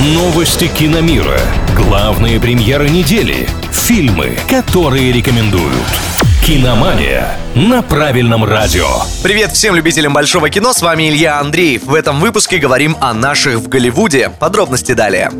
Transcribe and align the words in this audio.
Новости 0.00 0.68
киномира. 0.68 1.40
Главные 1.74 2.38
премьеры 2.38 2.88
недели. 2.88 3.48
Фильмы, 3.72 4.38
которые 4.48 5.10
рекомендуют. 5.10 5.74
Киномания 6.46 7.36
на 7.56 7.82
правильном 7.82 8.44
радио. 8.44 8.86
Привет 9.24 9.50
всем 9.50 9.74
любителям 9.74 10.12
большого 10.12 10.50
кино, 10.50 10.72
с 10.72 10.82
вами 10.82 11.08
Илья 11.08 11.40
Андреев. 11.40 11.82
В 11.82 11.94
этом 11.94 12.20
выпуске 12.20 12.58
говорим 12.58 12.96
о 13.00 13.12
наших 13.12 13.56
в 13.56 13.68
Голливуде. 13.68 14.30
Подробности 14.38 14.92
далее. 14.92 15.32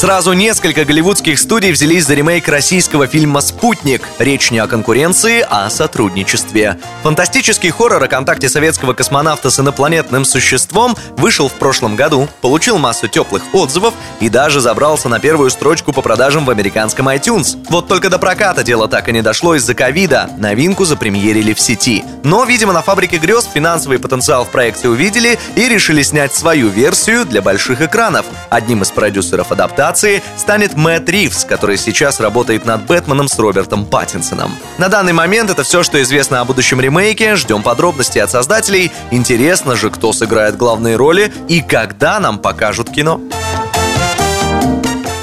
Сразу 0.00 0.32
несколько 0.32 0.86
голливудских 0.86 1.38
студий 1.38 1.72
взялись 1.72 2.06
за 2.06 2.14
ремейк 2.14 2.48
российского 2.48 3.06
фильма 3.06 3.42
«Спутник». 3.42 4.08
Речь 4.18 4.50
не 4.50 4.58
о 4.58 4.66
конкуренции, 4.66 5.46
а 5.46 5.66
о 5.66 5.70
сотрудничестве. 5.70 6.78
Фантастический 7.02 7.68
хоррор 7.68 8.02
о 8.02 8.08
контакте 8.08 8.48
советского 8.48 8.94
космонавта 8.94 9.50
с 9.50 9.60
инопланетным 9.60 10.24
существом 10.24 10.96
вышел 11.18 11.50
в 11.50 11.52
прошлом 11.52 11.96
году, 11.96 12.30
получил 12.40 12.78
массу 12.78 13.08
теплых 13.08 13.42
отзывов 13.52 13.92
и 14.20 14.30
даже 14.30 14.62
забрался 14.62 15.10
на 15.10 15.20
первую 15.20 15.50
строчку 15.50 15.92
по 15.92 16.00
продажам 16.00 16.46
в 16.46 16.50
американском 16.50 17.06
iTunes. 17.10 17.62
Вот 17.68 17.86
только 17.86 18.08
до 18.08 18.18
проката 18.18 18.62
дело 18.62 18.88
так 18.88 19.06
и 19.10 19.12
не 19.12 19.20
дошло 19.20 19.54
из-за 19.56 19.74
ковида. 19.74 20.30
Новинку 20.38 20.86
запремьерили 20.86 21.52
в 21.52 21.60
сети. 21.60 22.06
Но, 22.24 22.44
видимо, 22.44 22.72
на 22.72 22.80
«Фабрике 22.80 23.18
грез» 23.18 23.46
финансовый 23.52 23.98
потенциал 23.98 24.46
в 24.46 24.48
проекте 24.48 24.88
увидели 24.88 25.38
и 25.56 25.68
решили 25.68 26.00
снять 26.00 26.34
свою 26.34 26.70
версию 26.70 27.26
для 27.26 27.42
больших 27.42 27.82
экранов. 27.82 28.24
Одним 28.48 28.80
из 28.80 28.90
продюсеров 28.90 29.52
адаптации 29.52 29.89
адаптации 29.90 30.22
станет 30.36 30.76
Мэтт 30.76 31.08
Ривз, 31.08 31.44
который 31.44 31.76
сейчас 31.76 32.20
работает 32.20 32.64
над 32.64 32.86
Бэтменом 32.86 33.28
с 33.28 33.38
Робертом 33.38 33.84
Паттинсоном. 33.84 34.52
На 34.78 34.88
данный 34.88 35.12
момент 35.12 35.50
это 35.50 35.62
все, 35.62 35.82
что 35.82 36.00
известно 36.02 36.40
о 36.40 36.44
будущем 36.44 36.80
ремейке. 36.80 37.36
Ждем 37.36 37.62
подробностей 37.62 38.22
от 38.22 38.30
создателей. 38.30 38.92
Интересно 39.10 39.76
же, 39.76 39.90
кто 39.90 40.12
сыграет 40.12 40.56
главные 40.56 40.96
роли 40.96 41.32
и 41.48 41.60
когда 41.60 42.20
нам 42.20 42.38
покажут 42.38 42.90
кино. 42.90 43.20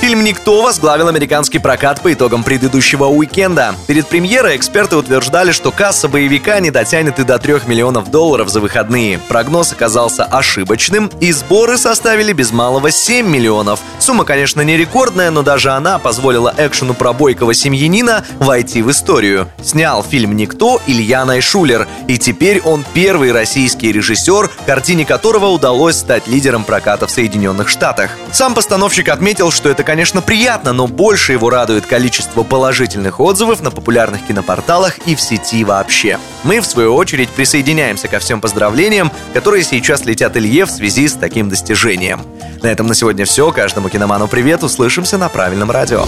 Фильм 0.08 0.24
«Никто» 0.24 0.62
возглавил 0.62 1.10
американский 1.10 1.60
прокат 1.60 2.00
по 2.00 2.14
итогам 2.14 2.42
предыдущего 2.42 3.08
уикенда. 3.08 3.76
Перед 3.88 4.08
премьерой 4.08 4.56
эксперты 4.56 4.96
утверждали, 4.96 5.52
что 5.52 5.70
касса 5.70 6.08
боевика 6.08 6.62
не 6.62 6.72
дотянет 6.72 7.20
и 7.20 7.26
до 7.26 7.38
3 7.38 7.68
миллионов 7.68 8.10
долларов 8.10 8.48
за 8.48 8.62
выходные. 8.62 9.20
Прогноз 9.28 9.74
оказался 9.74 10.24
ошибочным, 10.24 11.12
и 11.20 11.34
сборы 11.34 11.78
составили 11.78 12.32
без 12.32 12.54
малого 12.54 12.90
7 12.90 13.28
миллионов. 13.28 13.82
Сумма, 14.00 14.24
конечно, 14.24 14.62
не 14.62 14.78
рекордная, 14.78 15.30
но 15.30 15.44
даже 15.44 15.72
она 15.72 16.00
позволила 16.00 16.56
экшену 16.58 16.94
про 16.94 17.12
бойкого 17.12 17.54
семьянина 17.54 18.24
войти 18.40 18.82
в 18.82 18.90
историю. 18.92 19.50
Снял 19.62 20.06
фильм 20.06 20.38
«Никто» 20.38 20.82
Илья 20.88 21.26
Найшулер, 21.26 21.86
и 22.08 22.18
теперь 22.18 22.62
он 22.62 22.86
первый 22.94 23.34
российский 23.34 23.92
режиссер, 23.92 24.52
картине 24.66 25.06
которого 25.06 25.48
удалось 25.48 25.98
стать 25.98 26.28
лидером 26.28 26.64
проката 26.64 27.08
в 27.08 27.12
Соединенных 27.12 27.68
Штатах. 27.68 28.12
Сам 28.32 28.54
постановщик 28.54 29.10
отметил, 29.10 29.52
что 29.52 29.68
это, 29.68 29.84
конечно, 29.84 29.97
конечно, 29.98 30.22
приятно, 30.22 30.74
но 30.74 30.86
больше 30.86 31.32
его 31.32 31.50
радует 31.50 31.88
количество 31.88 32.44
положительных 32.44 33.20
отзывов 33.20 33.64
на 33.64 33.72
популярных 33.72 34.28
кинопорталах 34.28 35.00
и 35.08 35.16
в 35.16 35.20
сети 35.20 35.64
вообще. 35.64 36.20
Мы, 36.44 36.60
в 36.60 36.68
свою 36.68 36.94
очередь, 36.94 37.30
присоединяемся 37.30 38.08
ко 38.08 38.20
всем 38.20 38.40
поздравлениям, 38.40 39.12
которые 39.34 39.64
сейчас 39.64 40.06
летят 40.06 40.38
Илье 40.38 40.66
в 40.66 40.70
связи 40.70 41.08
с 41.08 41.14
таким 41.14 41.50
достижением. 41.50 42.22
На 42.62 42.68
этом 42.68 42.86
на 42.86 42.94
сегодня 42.94 43.26
все. 43.26 43.52
Каждому 43.52 43.90
киноману 43.90 44.28
привет. 44.28 44.62
Услышимся 44.62 45.18
на 45.18 45.30
правильном 45.30 45.72
радио. 45.72 46.06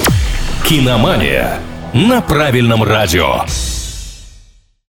Киномания 0.65 1.57
на 1.91 2.21
правильном 2.21 2.83
радио. 2.83 3.45